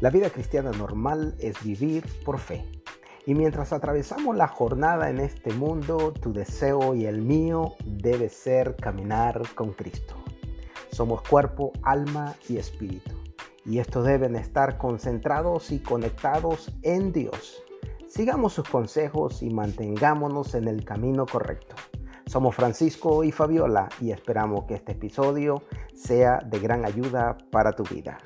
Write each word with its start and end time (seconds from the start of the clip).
La 0.00 0.10
vida 0.10 0.30
cristiana 0.30 0.70
normal 0.70 1.34
es 1.40 1.60
vivir 1.64 2.04
por 2.24 2.38
fe. 2.38 2.64
Y 3.26 3.34
mientras 3.34 3.72
atravesamos 3.72 4.36
la 4.36 4.46
jornada 4.46 5.10
en 5.10 5.18
este 5.18 5.52
mundo, 5.52 6.12
tu 6.12 6.32
deseo 6.32 6.94
y 6.94 7.06
el 7.06 7.20
mío 7.20 7.74
debe 7.84 8.28
ser 8.28 8.76
caminar 8.76 9.42
con 9.56 9.72
Cristo. 9.72 10.14
Somos 10.92 11.22
cuerpo, 11.22 11.72
alma 11.82 12.36
y 12.48 12.58
espíritu. 12.58 13.10
Y 13.66 13.80
estos 13.80 14.06
deben 14.06 14.36
estar 14.36 14.78
concentrados 14.78 15.72
y 15.72 15.80
conectados 15.80 16.72
en 16.82 17.12
Dios. 17.12 17.60
Sigamos 18.08 18.52
sus 18.52 18.68
consejos 18.68 19.42
y 19.42 19.50
mantengámonos 19.50 20.54
en 20.54 20.68
el 20.68 20.84
camino 20.84 21.26
correcto. 21.26 21.74
Somos 22.26 22.54
Francisco 22.54 23.24
y 23.24 23.32
Fabiola 23.32 23.88
y 24.00 24.12
esperamos 24.12 24.64
que 24.66 24.74
este 24.74 24.92
episodio 24.92 25.64
sea 25.92 26.38
de 26.46 26.60
gran 26.60 26.84
ayuda 26.84 27.36
para 27.50 27.72
tu 27.72 27.82
vida. 27.82 28.18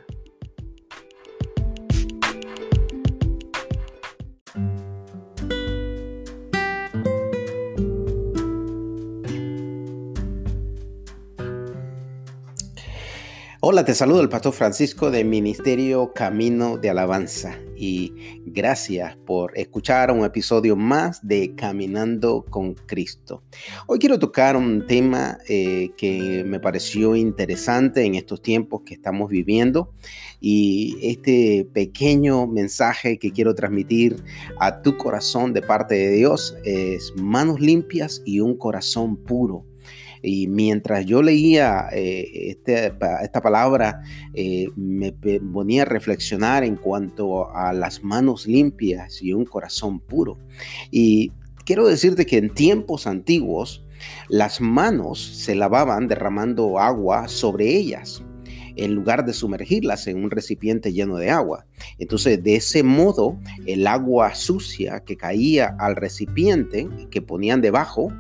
Hola, 13.65 13.85
te 13.85 13.95
saludo 13.95 14.23
el 14.23 14.29
pastor 14.29 14.53
Francisco 14.55 15.13
de 15.13 15.23
Ministerio 15.23 16.13
Camino 16.13 16.79
de 16.79 16.91
Alabanza 16.91 17.61
y 17.77 18.13
gracias 18.45 19.17
por 19.25 19.57
escuchar 19.57 20.11
un 20.11 20.25
episodio 20.25 20.75
más 20.75 21.25
de 21.25 21.55
Caminando 21.55 22.45
con 22.51 22.75
Cristo. 22.75 23.45
Hoy 23.87 24.01
quiero 24.01 24.19
tocar 24.19 24.57
un 24.57 24.85
tema 24.89 25.39
eh, 25.49 25.93
que 25.97 26.43
me 26.45 26.59
pareció 26.59 27.15
interesante 27.15 28.05
en 28.05 28.17
estos 28.17 28.43
tiempos 28.43 28.83
que 28.85 28.95
estamos 28.95 29.31
viviendo 29.31 29.95
y 30.41 30.99
este 31.01 31.65
pequeño 31.73 32.49
mensaje 32.49 33.17
que 33.17 33.31
quiero 33.31 33.55
transmitir 33.55 34.17
a 34.59 34.83
tu 34.83 34.97
corazón 34.97 35.53
de 35.53 35.63
parte 35.63 35.95
de 35.95 36.11
Dios 36.11 36.57
es 36.65 37.13
manos 37.15 37.61
limpias 37.61 38.23
y 38.25 38.41
un 38.41 38.57
corazón 38.59 39.17
puro. 39.17 39.72
Y 40.23 40.47
mientras 40.47 41.05
yo 41.05 41.23
leía 41.23 41.89
eh, 41.93 42.51
este, 42.51 42.93
esta 43.23 43.41
palabra, 43.41 44.03
eh, 44.35 44.69
me 44.77 45.13
ponía 45.13 45.83
a 45.83 45.87
reflexionar 45.87 46.65
en 46.65 46.77
cuanto 46.77 47.55
a 47.55 47.73
las 47.73 48.03
manos 48.03 48.47
limpias 48.47 49.23
y 49.23 49.33
un 49.33 49.45
corazón 49.45 50.01
puro. 50.01 50.39
Y 50.91 51.33
quiero 51.65 51.87
decirte 51.87 52.27
que 52.27 52.39
en 52.39 52.51
tiempos 52.51 53.07
antiguos, 53.07 53.85
las 54.29 54.61
manos 54.61 55.21
se 55.21 55.55
lavaban 55.55 56.09
derramando 56.09 56.79
agua 56.79 57.29
sobre 57.29 57.69
ellas 57.69 58.25
en 58.77 58.95
lugar 58.95 59.25
de 59.25 59.33
sumergirlas 59.33 60.07
en 60.07 60.23
un 60.23 60.31
recipiente 60.31 60.93
lleno 60.93 61.17
de 61.17 61.31
agua. 61.31 61.67
Entonces, 61.99 62.43
de 62.43 62.57
ese 62.57 62.83
modo, 62.83 63.39
el 63.67 63.87
agua 63.87 64.35
sucia 64.35 65.01
que 65.01 65.17
caía 65.17 65.77
al 65.79 65.97
recipiente 65.97 66.89
que 67.11 67.23
ponían 67.23 67.61
debajo 67.61 68.13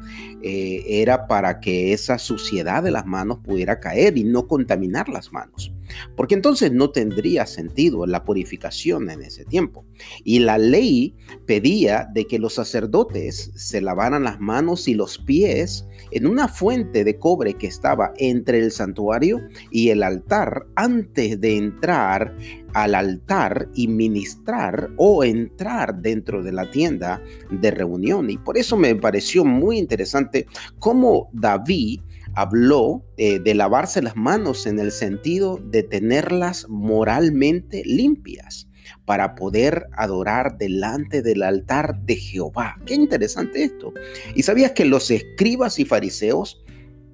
eh, 0.42 0.84
era 0.86 1.26
para 1.26 1.60
que 1.60 1.92
esa 1.92 2.18
suciedad 2.18 2.82
de 2.82 2.90
las 2.90 3.06
manos 3.06 3.38
pudiera 3.38 3.80
caer 3.80 4.18
y 4.18 4.24
no 4.24 4.46
contaminar 4.46 5.08
las 5.08 5.32
manos. 5.32 5.72
Porque 6.16 6.34
entonces 6.34 6.72
no 6.72 6.90
tendría 6.90 7.46
sentido 7.46 8.06
la 8.06 8.24
purificación 8.24 9.10
en 9.10 9.22
ese 9.22 9.44
tiempo. 9.44 9.84
Y 10.24 10.40
la 10.40 10.58
ley 10.58 11.14
pedía 11.46 12.08
de 12.12 12.26
que 12.26 12.38
los 12.38 12.54
sacerdotes 12.54 13.50
se 13.54 13.80
lavaran 13.80 14.24
las 14.24 14.40
manos 14.40 14.88
y 14.88 14.94
los 14.94 15.18
pies 15.18 15.86
en 16.10 16.26
una 16.26 16.48
fuente 16.48 17.04
de 17.04 17.18
cobre 17.18 17.54
que 17.54 17.66
estaba 17.66 18.12
entre 18.16 18.58
el 18.58 18.70
santuario 18.70 19.40
y 19.70 19.90
el 19.90 20.02
altar 20.02 20.66
antes 20.76 21.40
de 21.40 21.56
entrar 21.56 22.36
al 22.74 22.94
altar 22.94 23.68
y 23.74 23.88
ministrar 23.88 24.90
o 24.96 25.24
entrar 25.24 26.00
dentro 26.00 26.42
de 26.42 26.52
la 26.52 26.70
tienda 26.70 27.22
de 27.50 27.70
reunión. 27.70 28.30
Y 28.30 28.38
por 28.38 28.56
eso 28.56 28.76
me 28.76 28.94
pareció 28.94 29.44
muy 29.44 29.78
interesante 29.78 30.46
cómo 30.78 31.28
David 31.32 32.00
habló 32.34 33.04
eh, 33.16 33.38
de 33.38 33.54
lavarse 33.54 34.02
las 34.02 34.16
manos 34.16 34.66
en 34.66 34.78
el 34.78 34.92
sentido 34.92 35.58
de 35.62 35.82
tenerlas 35.82 36.66
moralmente 36.68 37.82
limpias 37.84 38.68
para 39.04 39.34
poder 39.34 39.86
adorar 39.96 40.58
delante 40.58 41.22
del 41.22 41.42
altar 41.42 42.00
de 42.02 42.16
Jehová. 42.16 42.76
Qué 42.86 42.94
interesante 42.94 43.64
esto. 43.64 43.92
¿Y 44.34 44.42
sabías 44.42 44.72
que 44.72 44.84
los 44.84 45.10
escribas 45.10 45.78
y 45.78 45.84
fariseos, 45.84 46.62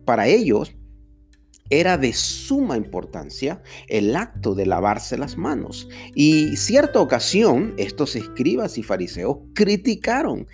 para 0.04 0.26
ellos, 0.26 0.74
era 1.70 1.98
de 1.98 2.12
suma 2.12 2.76
importancia 2.76 3.62
el 3.88 4.16
acto 4.16 4.54
de 4.54 4.66
lavarse 4.66 5.18
las 5.18 5.36
manos. 5.36 5.88
Y 6.14 6.56
cierta 6.56 7.00
ocasión, 7.00 7.74
estos 7.76 8.16
escribas 8.16 8.78
y 8.78 8.82
fariseos 8.82 9.38
criticaron 9.54 10.46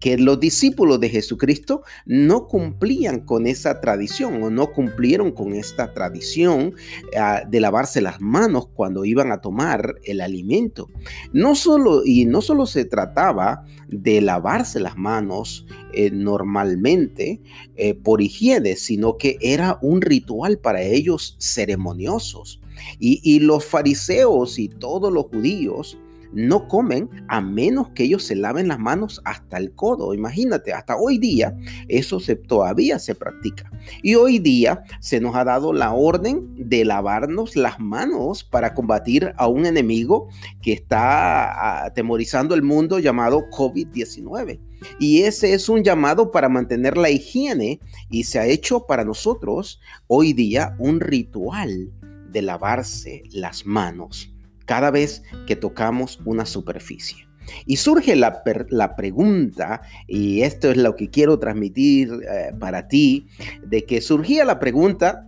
que 0.00 0.18
los 0.18 0.40
discípulos 0.40 1.00
de 1.00 1.08
Jesucristo 1.08 1.82
no 2.04 2.46
cumplían 2.46 3.20
con 3.20 3.46
esa 3.46 3.80
tradición 3.80 4.42
o 4.42 4.50
no 4.50 4.72
cumplieron 4.72 5.32
con 5.32 5.54
esta 5.54 5.92
tradición 5.92 6.74
ah, 7.16 7.42
de 7.48 7.60
lavarse 7.60 8.00
las 8.00 8.20
manos 8.20 8.68
cuando 8.74 9.04
iban 9.04 9.32
a 9.32 9.40
tomar 9.40 9.96
el 10.04 10.20
alimento. 10.20 10.88
No 11.32 11.54
solo, 11.54 12.02
y 12.04 12.24
no 12.24 12.40
solo 12.40 12.66
se 12.66 12.84
trataba 12.84 13.64
de 13.88 14.20
lavarse 14.20 14.80
las 14.80 14.96
manos 14.96 15.66
eh, 15.92 16.10
normalmente 16.10 17.40
eh, 17.76 17.94
por 17.94 18.20
higiene, 18.20 18.76
sino 18.76 19.16
que 19.16 19.38
era 19.40 19.78
un 19.80 20.02
ritual 20.02 20.15
para 20.58 20.82
ellos 20.82 21.36
ceremoniosos. 21.38 22.60
Y, 22.98 23.20
y 23.22 23.40
los 23.40 23.64
fariseos 23.64 24.58
y 24.58 24.68
todos 24.68 25.12
los 25.12 25.26
judíos 25.26 25.96
no 26.32 26.68
comen 26.68 27.08
a 27.28 27.40
menos 27.40 27.90
que 27.90 28.04
ellos 28.04 28.24
se 28.24 28.36
laven 28.36 28.68
las 28.68 28.78
manos 28.78 29.20
hasta 29.24 29.56
el 29.56 29.74
codo. 29.74 30.14
Imagínate, 30.14 30.72
hasta 30.72 30.96
hoy 30.96 31.18
día 31.18 31.56
eso 31.88 32.20
se, 32.20 32.36
todavía 32.36 32.98
se 32.98 33.14
practica. 33.14 33.70
Y 34.02 34.14
hoy 34.14 34.38
día 34.38 34.82
se 35.00 35.20
nos 35.20 35.34
ha 35.36 35.44
dado 35.44 35.72
la 35.72 35.92
orden 35.92 36.46
de 36.56 36.84
lavarnos 36.84 37.56
las 37.56 37.78
manos 37.78 38.44
para 38.44 38.74
combatir 38.74 39.32
a 39.36 39.46
un 39.48 39.66
enemigo 39.66 40.28
que 40.62 40.72
está 40.72 41.84
atemorizando 41.84 42.54
el 42.54 42.62
mundo 42.62 42.98
llamado 42.98 43.44
COVID-19. 43.50 44.60
Y 44.98 45.22
ese 45.22 45.54
es 45.54 45.68
un 45.68 45.82
llamado 45.82 46.30
para 46.30 46.48
mantener 46.48 46.96
la 46.96 47.10
higiene 47.10 47.80
y 48.10 48.24
se 48.24 48.38
ha 48.38 48.46
hecho 48.46 48.86
para 48.86 49.04
nosotros 49.04 49.80
hoy 50.06 50.32
día 50.32 50.76
un 50.78 51.00
ritual 51.00 51.92
de 52.30 52.42
lavarse 52.42 53.22
las 53.30 53.64
manos 53.64 54.35
cada 54.66 54.90
vez 54.90 55.22
que 55.46 55.56
tocamos 55.56 56.20
una 56.24 56.44
superficie. 56.44 57.26
Y 57.64 57.76
surge 57.76 58.16
la, 58.16 58.42
pregunta, 58.96 59.80
y 60.06 60.42
esto 60.42 60.70
es 60.70 60.76
lo 60.76 60.96
que 60.96 61.08
quiero 61.10 61.38
transmitir 61.38 62.10
eh, 62.10 62.52
para 62.58 62.88
ti, 62.88 63.28
de 63.64 63.84
que 63.84 64.00
surgía 64.00 64.44
la 64.44 64.58
pregunta 64.58 65.26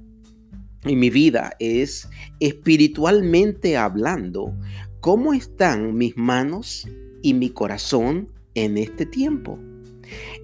en 0.85 0.99
mi 0.99 1.11
vida 1.11 1.53
es, 1.59 2.09
espiritualmente 2.41 3.77
hablando, 3.77 4.57
¿cómo 5.01 5.33
están 5.33 5.97
mis 5.97 6.17
manos 6.17 6.89
y 7.23 7.35
mi 7.35 7.51
corazón 7.51 8.33
en 8.55 8.79
este 8.79 9.07
tiempo? 9.07 9.59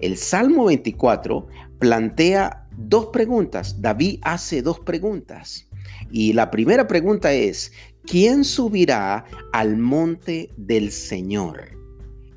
El 0.01 0.17
Salmo 0.17 0.65
24 0.65 1.47
plantea 1.79 2.67
dos 2.77 3.07
preguntas. 3.07 3.81
David 3.81 4.19
hace 4.23 4.61
dos 4.61 4.79
preguntas. 4.79 5.67
Y 6.11 6.33
la 6.33 6.51
primera 6.51 6.87
pregunta 6.87 7.33
es, 7.33 7.71
¿quién 8.07 8.43
subirá 8.43 9.25
al 9.53 9.77
monte 9.77 10.49
del 10.57 10.91
Señor? 10.91 11.75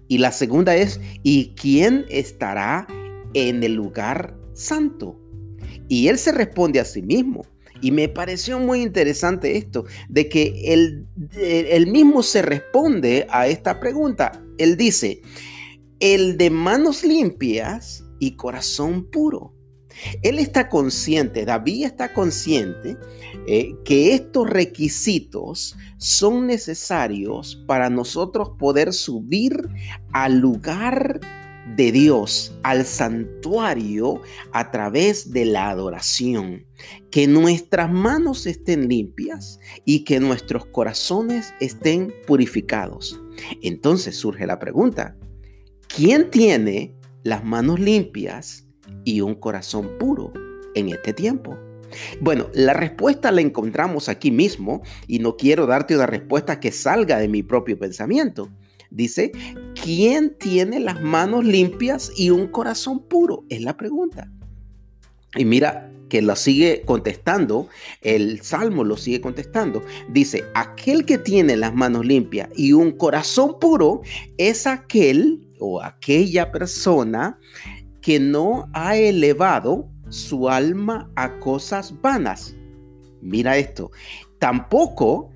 Y 0.08 0.18
la 0.18 0.32
segunda 0.32 0.74
es, 0.74 1.00
¿y 1.22 1.54
quién 1.54 2.06
estará 2.08 2.86
en 3.34 3.62
el 3.62 3.74
lugar 3.74 4.36
santo? 4.54 5.20
Y 5.88 6.08
él 6.08 6.18
se 6.18 6.32
responde 6.32 6.80
a 6.80 6.84
sí 6.84 7.02
mismo. 7.02 7.44
Y 7.80 7.92
me 7.92 8.08
pareció 8.08 8.59
muy 8.59 8.82
interesante 8.82 9.56
esto, 9.56 9.84
de 10.09 10.28
que 10.28 10.72
él, 10.72 11.06
mismo 11.86 12.22
se 12.22 12.42
responde 12.42 13.26
a 13.30 13.47
esta 13.47 13.78
pregunta. 13.78 14.42
Él 14.56 14.76
dice, 14.76 15.22
el 16.00 16.36
de 16.36 16.50
manos 16.50 17.04
limpias 17.04 18.04
y 18.18 18.32
corazón 18.32 19.04
puro. 19.04 19.54
Él 20.22 20.39
está 20.39 20.68
consciente, 20.68 21.45
David 21.45 21.86
está 21.86 22.12
consciente 22.12 22.97
eh, 23.47 23.74
que 23.84 24.15
estos 24.15 24.48
requisitos 24.48 25.77
son 25.97 26.47
necesarios 26.47 27.62
para 27.66 27.91
nosotros 27.91 28.50
poder 28.59 28.92
subir 28.92 29.68
al 30.12 30.39
lugar 30.39 31.21
de 31.77 31.92
Dios, 31.92 32.54
al 32.62 32.84
santuario 32.84 34.21
a 34.53 34.71
través 34.71 35.33
de 35.33 35.45
la 35.45 35.71
adoración. 35.71 36.66
Que 37.10 37.27
nuestras 37.27 37.91
manos 37.91 38.47
estén 38.47 38.89
limpias 38.89 39.60
y 39.84 40.04
que 40.04 40.21
nuestros 40.21 40.66
corazones 40.66 41.53
estén 41.60 42.12
purificados. 42.27 43.21
Entonces 43.62 44.16
surge 44.16 44.47
la 44.47 44.59
pregunta, 44.59 45.16
¿quién 45.89 46.30
tiene 46.30 46.95
las 47.22 47.45
manos 47.45 47.80
limpias? 47.80 48.67
Y 49.04 49.20
un 49.20 49.34
corazón 49.34 49.98
puro 49.98 50.32
en 50.74 50.88
este 50.88 51.12
tiempo? 51.12 51.56
Bueno, 52.20 52.48
la 52.52 52.74
respuesta 52.74 53.32
la 53.32 53.40
encontramos 53.40 54.08
aquí 54.08 54.30
mismo 54.30 54.82
y 55.06 55.18
no 55.18 55.36
quiero 55.36 55.66
darte 55.66 55.94
una 55.94 56.06
respuesta 56.06 56.60
que 56.60 56.72
salga 56.72 57.18
de 57.18 57.28
mi 57.28 57.42
propio 57.42 57.78
pensamiento. 57.78 58.50
Dice, 58.90 59.32
¿quién 59.82 60.36
tiene 60.38 60.80
las 60.80 61.02
manos 61.02 61.44
limpias 61.44 62.10
y 62.16 62.30
un 62.30 62.48
corazón 62.48 63.00
puro? 63.00 63.44
Es 63.48 63.62
la 63.62 63.76
pregunta. 63.76 64.30
Y 65.36 65.44
mira 65.44 65.90
que 66.08 66.22
lo 66.22 66.34
sigue 66.36 66.82
contestando, 66.86 67.68
el 68.00 68.40
Salmo 68.40 68.82
lo 68.82 68.96
sigue 68.96 69.20
contestando. 69.20 69.82
Dice, 70.08 70.44
aquel 70.54 71.04
que 71.04 71.18
tiene 71.18 71.56
las 71.56 71.74
manos 71.74 72.06
limpias 72.06 72.48
y 72.56 72.72
un 72.72 72.92
corazón 72.92 73.58
puro 73.60 74.00
es 74.38 74.66
aquel 74.66 75.46
o 75.60 75.82
aquella 75.82 76.50
persona 76.50 77.38
que 78.09 78.19
no 78.19 78.71
ha 78.72 78.97
elevado 78.97 79.91
su 80.09 80.49
alma 80.49 81.10
a 81.15 81.39
cosas 81.41 81.93
vanas. 82.01 82.57
Mira 83.21 83.59
esto, 83.59 83.91
tampoco 84.39 85.28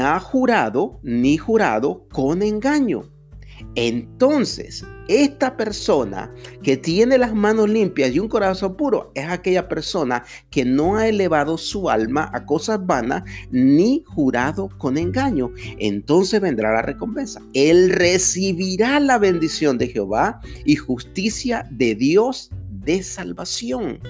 ha 0.00 0.20
jurado 0.20 1.00
ni 1.02 1.36
jurado 1.36 2.06
con 2.12 2.42
engaño. 2.42 3.10
Entonces, 3.74 4.84
esta 5.08 5.56
persona 5.56 6.32
que 6.62 6.76
tiene 6.76 7.18
las 7.18 7.34
manos 7.34 7.68
limpias 7.68 8.12
y 8.12 8.18
un 8.18 8.28
corazón 8.28 8.76
puro 8.76 9.12
es 9.14 9.28
aquella 9.28 9.68
persona 9.68 10.24
que 10.50 10.64
no 10.64 10.96
ha 10.96 11.08
elevado 11.08 11.58
su 11.58 11.88
alma 11.88 12.30
a 12.32 12.44
cosas 12.44 12.84
vanas 12.84 13.22
ni 13.50 14.02
jurado 14.06 14.68
con 14.78 14.98
engaño. 14.98 15.52
Entonces 15.78 16.40
vendrá 16.40 16.72
la 16.72 16.82
recompensa. 16.82 17.40
Él 17.54 17.90
recibirá 17.90 18.98
la 19.00 19.18
bendición 19.18 19.78
de 19.78 19.88
Jehová 19.88 20.40
y 20.64 20.76
justicia 20.76 21.66
de 21.70 21.94
Dios 21.94 22.50
de 22.70 23.02
salvación. 23.02 24.00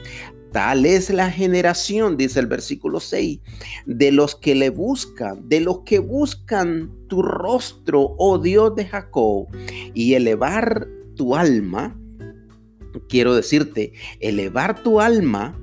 Tal 0.53 0.87
es 0.87 1.11
la 1.11 1.31
generación, 1.31 2.17
dice 2.17 2.41
el 2.41 2.47
versículo 2.47 3.01
6, 3.01 3.41
de 3.85 4.13
los 4.13 4.37
que 4.37 4.55
le 4.55 4.71
buscan, 4.71 5.49
de 5.49 5.61
los 5.61 5.81
que 5.81 5.99
buscan 5.99 6.91
tu 7.09 7.23
rostro, 7.23 8.15
oh 8.19 8.39
Dios 8.39 8.75
de 8.75 8.87
Jacob, 8.87 9.49
y 9.95 10.15
elevar 10.15 10.89
tu 11.15 11.37
alma. 11.37 11.99
Quiero 13.09 13.35
decirte, 13.35 13.93
elevar 14.21 14.83
tu 14.83 15.01
alma 15.01 15.59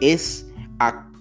es 0.00 0.46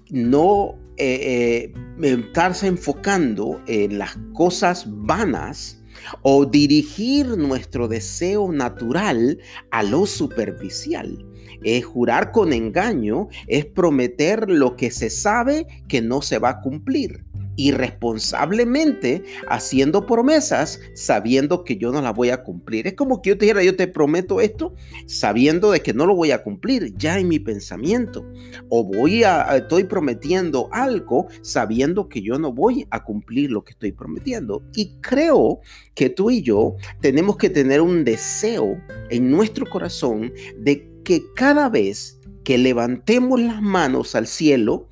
no 0.10 0.76
eh, 0.98 1.72
eh, 2.02 2.08
estarse 2.08 2.68
enfocando 2.68 3.62
en 3.68 4.00
las 4.00 4.18
cosas 4.34 4.86
vanas 4.88 5.79
o 6.22 6.46
dirigir 6.46 7.38
nuestro 7.38 7.88
deseo 7.88 8.52
natural 8.52 9.40
a 9.72 9.84
lo 9.84 10.06
superficial. 10.06 11.26
Es 11.64 11.86
jurar 11.86 12.32
con 12.32 12.54
engaño, 12.54 13.28
es 13.48 13.66
prometer 13.66 14.50
lo 14.50 14.76
que 14.76 14.92
se 14.92 15.10
sabe 15.10 15.68
que 15.88 16.02
no 16.02 16.22
se 16.22 16.40
va 16.40 16.50
a 16.50 16.62
cumplir 16.62 17.29
irresponsablemente 17.60 19.24
haciendo 19.50 20.06
promesas 20.06 20.80
sabiendo 20.94 21.66
que 21.66 21.76
yo 21.76 21.92
no 21.92 22.02
las 22.02 22.16
voy 22.16 22.30
a 22.30 22.44
cumplir. 22.44 22.88
Es 22.88 22.94
como 22.94 23.22
que 23.22 23.32
yo 23.32 23.38
te 23.38 23.46
dijera, 23.46 23.64
yo 23.64 23.76
te 23.76 23.88
prometo 23.88 24.40
esto 24.40 24.74
sabiendo 25.08 25.72
de 25.72 25.82
que 25.82 25.94
no 25.94 26.06
lo 26.06 26.16
voy 26.16 26.32
a 26.32 26.42
cumplir 26.42 26.96
ya 26.96 27.20
en 27.20 27.28
mi 27.28 27.38
pensamiento. 27.38 28.26
O 28.70 28.86
voy 28.86 29.24
a, 29.24 29.42
estoy 29.58 29.84
prometiendo 29.84 30.70
algo 30.72 31.28
sabiendo 31.42 32.08
que 32.08 32.22
yo 32.22 32.40
no 32.40 32.54
voy 32.54 32.88
a 32.92 33.04
cumplir 33.04 33.52
lo 33.52 33.64
que 33.64 33.72
estoy 33.72 33.92
prometiendo. 33.92 34.64
Y 34.74 34.94
creo 35.02 35.60
que 35.96 36.10
tú 36.10 36.32
y 36.32 36.42
yo 36.42 36.78
tenemos 37.02 37.36
que 37.36 37.50
tener 37.50 37.82
un 37.82 38.06
deseo 38.06 38.82
en 39.10 39.30
nuestro 39.30 39.70
corazón 39.70 40.32
de 40.58 40.90
que 41.04 41.24
cada 41.36 41.68
vez 41.68 42.20
que 42.46 42.58
levantemos 42.58 43.40
las 43.42 43.62
manos 43.62 44.16
al 44.16 44.28
cielo 44.28 44.88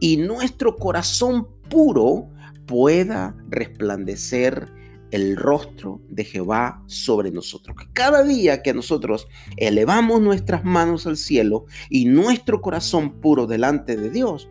y 0.00 0.16
nuestro 0.16 0.76
corazón 0.76 1.48
puro 1.70 2.28
pueda 2.66 3.34
resplandecer 3.48 4.68
el 5.10 5.36
rostro 5.36 6.00
de 6.08 6.24
Jehová 6.24 6.82
sobre 6.86 7.30
nosotros. 7.30 7.76
Que 7.76 7.92
cada 7.92 8.22
día 8.22 8.62
que 8.62 8.74
nosotros 8.74 9.26
elevamos 9.56 10.20
nuestras 10.20 10.64
manos 10.64 11.06
al 11.06 11.16
cielo 11.16 11.64
y 11.88 12.04
nuestro 12.04 12.60
corazón 12.60 13.20
puro 13.20 13.46
delante 13.46 13.96
de 13.96 14.10
Dios, 14.10 14.48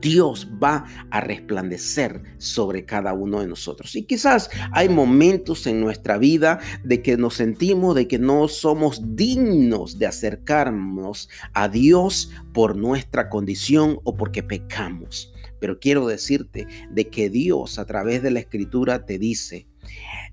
Dios 0.00 0.48
va 0.62 0.84
a 1.10 1.20
resplandecer 1.20 2.22
sobre 2.38 2.84
cada 2.84 3.12
uno 3.14 3.40
de 3.40 3.46
nosotros. 3.46 3.96
Y 3.96 4.04
quizás 4.04 4.50
hay 4.72 4.88
momentos 4.88 5.66
en 5.66 5.80
nuestra 5.80 6.18
vida 6.18 6.60
de 6.84 7.02
que 7.02 7.16
nos 7.16 7.34
sentimos 7.34 7.94
de 7.94 8.08
que 8.08 8.18
no 8.18 8.48
somos 8.48 9.16
dignos 9.16 9.98
de 9.98 10.06
acercarnos 10.06 11.28
a 11.54 11.68
Dios 11.68 12.30
por 12.52 12.76
nuestra 12.76 13.28
condición 13.28 14.00
o 14.04 14.16
porque 14.16 14.42
pecamos. 14.42 15.32
Pero 15.60 15.78
quiero 15.78 16.06
decirte 16.06 16.66
de 16.90 17.08
que 17.08 17.30
Dios 17.30 17.78
a 17.78 17.84
través 17.84 18.22
de 18.22 18.30
la 18.30 18.40
escritura 18.40 19.04
te 19.04 19.18
dice, 19.18 19.66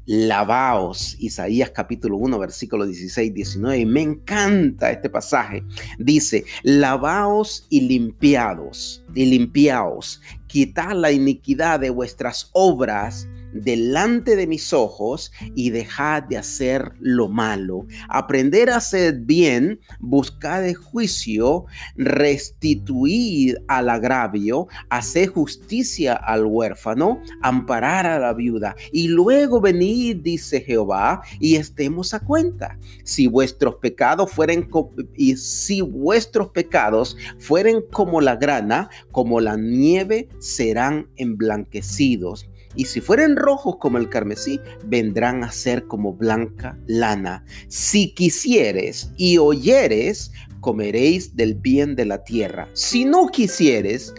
lavaos, 0.06 1.16
Isaías 1.20 1.72
capítulo 1.72 2.18
1, 2.18 2.38
versículo 2.40 2.86
16, 2.86 3.34
19. 3.34 3.80
Y 3.80 3.86
me 3.86 4.02
encanta 4.02 4.92
este 4.92 5.10
pasaje. 5.10 5.64
Dice, 5.98 6.46
lavaos 6.64 7.66
y 7.70 7.82
limpiados, 7.82 9.04
y 9.14 9.26
limpiaos, 9.26 10.22
quitad 10.56 10.94
la 10.94 11.12
iniquidad 11.12 11.82
de 11.82 11.90
vuestras 11.90 12.50
obras 12.54 13.28
delante 13.56 14.36
de 14.36 14.48
mis 14.48 14.74
ojos 14.74 15.32
y 15.56 15.70
dejad 15.70 16.24
de 16.24 16.38
hacer 16.38 16.94
lo 17.00 17.30
malo. 17.30 17.88
Aprender 18.10 18.70
a 18.70 18.78
hacer 18.78 19.20
bien, 19.20 19.80
buscar 20.00 20.64
el 20.64 20.76
juicio, 20.76 21.66
restituir 21.96 23.62
al 23.68 23.90
agravio, 23.90 24.68
hacer 24.90 25.30
justicia 25.30 26.14
al 26.14 26.46
huérfano, 26.46 27.22
amparar 27.42 28.06
a 28.06 28.20
la 28.20 28.34
viuda. 28.34 28.76
Y 28.92 29.08
luego 29.08 29.62
venid, 29.62 30.18
dice 30.18 30.62
Jehová, 30.62 31.22
y 31.40 31.56
estemos 31.56 32.14
a 32.14 32.20
cuenta. 32.20 32.78
Si 33.04 33.28
vuestros 33.28 33.76
pecados 33.76 34.32
fueren 34.32 34.70
y 35.16 35.38
si 35.38 35.82
vuestros 35.82 36.50
pecados 36.50 37.18
fueren 37.40 37.84
como 37.92 38.22
la 38.22 38.36
grana, 38.36 38.90
como 39.12 39.40
la 39.40 39.56
nieve, 39.56 40.28
serán 40.46 41.10
emblanquecidos 41.16 42.50
y 42.76 42.86
si 42.86 43.02
fueren 43.02 43.36
rojos 43.36 43.78
como 43.80 43.98
el 43.98 44.10
carmesí, 44.10 44.60
vendrán 44.86 45.44
a 45.44 45.52
ser 45.52 45.88
como 45.88 46.14
blanca 46.14 46.78
lana. 46.88 47.46
Si 47.68 48.14
quisieres 48.14 49.12
y 49.18 49.38
oyeres, 49.38 50.32
comeréis 50.60 51.36
del 51.36 51.56
bien 51.56 51.96
de 51.96 52.06
la 52.06 52.24
tierra. 52.24 52.68
Si 52.74 53.06
no 53.06 53.28
quisieres 53.28 54.14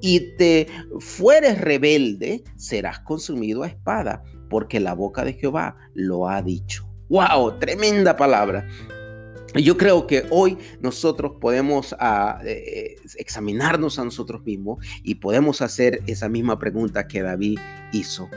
y 0.00 0.36
te 0.36 0.66
fueres 0.98 1.60
rebelde, 1.60 2.44
serás 2.56 3.00
consumido 3.00 3.62
a 3.62 3.68
espada, 3.68 4.22
porque 4.50 4.78
la 4.78 4.94
boca 4.94 5.24
de 5.24 5.34
Jehová 5.34 5.76
lo 5.94 6.28
ha 6.28 6.42
dicho. 6.42 6.86
¡Wow! 7.08 7.58
Tremenda 7.58 8.16
palabra. 8.16 8.68
Yo 9.54 9.76
creo 9.76 10.06
que 10.06 10.24
hoy 10.30 10.56
nosotros 10.80 11.32
podemos 11.40 11.94
ah, 11.98 12.40
eh, 12.44 12.96
examinarnos 13.16 13.98
a 13.98 14.04
nosotros 14.04 14.42
mismos 14.44 14.84
y 15.02 15.16
podemos 15.16 15.60
hacer 15.60 16.02
esa 16.06 16.28
misma 16.28 16.58
pregunta 16.58 17.06
que 17.06 17.22
David 17.22 17.58
hizo. 17.92 18.30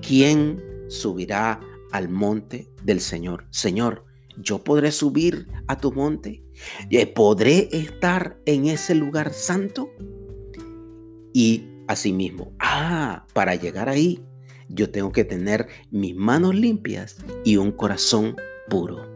¿Quién 0.00 0.62
subirá 0.88 1.60
al 1.92 2.08
monte 2.08 2.70
del 2.82 3.00
Señor? 3.00 3.46
Señor, 3.50 4.06
¿yo 4.38 4.64
podré 4.64 4.90
subir 4.90 5.48
a 5.66 5.78
tu 5.78 5.92
monte? 5.92 6.42
Eh, 6.88 7.06
¿Podré 7.06 7.68
estar 7.72 8.38
en 8.46 8.66
ese 8.66 8.94
lugar 8.94 9.34
santo? 9.34 9.90
Y 11.34 11.68
asimismo, 11.88 12.54
ah, 12.58 13.26
para 13.34 13.54
llegar 13.54 13.90
ahí, 13.90 14.24
yo 14.68 14.90
tengo 14.90 15.12
que 15.12 15.24
tener 15.24 15.66
mis 15.90 16.16
manos 16.16 16.54
limpias 16.54 17.18
y 17.44 17.58
un 17.58 17.70
corazón 17.70 18.36
puro. 18.70 19.13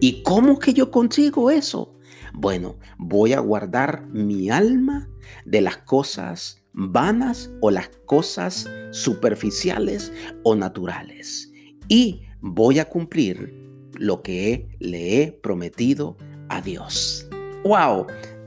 ¿Y 0.00 0.22
cómo 0.22 0.58
que 0.60 0.72
yo 0.72 0.90
consigo 0.90 1.50
eso? 1.50 1.94
Bueno, 2.32 2.76
voy 2.98 3.32
a 3.32 3.40
guardar 3.40 4.06
mi 4.08 4.48
alma 4.48 5.08
de 5.44 5.60
las 5.60 5.78
cosas 5.78 6.62
vanas 6.72 7.50
o 7.60 7.72
las 7.72 7.88
cosas 8.06 8.70
superficiales 8.92 10.12
o 10.44 10.54
naturales. 10.54 11.52
Y 11.88 12.22
voy 12.40 12.78
a 12.78 12.88
cumplir 12.88 13.52
lo 13.94 14.22
que 14.22 14.68
le 14.78 15.22
he 15.22 15.32
prometido 15.32 16.16
a 16.48 16.60
Dios. 16.60 17.28
¡Wow! 17.64 18.06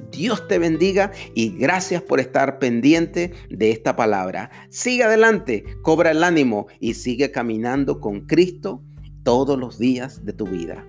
Dios 0.10 0.48
te 0.48 0.58
bendiga 0.58 1.12
y 1.36 1.50
gracias 1.58 2.01
por 2.01 2.20
estar 2.22 2.60
pendiente 2.60 3.34
de 3.50 3.72
esta 3.72 3.96
palabra. 3.96 4.51
Sigue 4.70 5.03
adelante, 5.03 5.65
cobra 5.81 6.12
el 6.12 6.24
ánimo 6.24 6.67
y 6.79 6.93
sigue 6.93 7.31
caminando 7.31 8.00
con 8.00 8.22
Cristo 8.22 8.84
todos 9.24 9.58
los 9.58 9.77
días 9.77 10.25
de 10.25 10.34
tu 10.34 10.46
vida. 10.46 10.86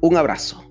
Un 0.00 0.16
abrazo. 0.16 0.67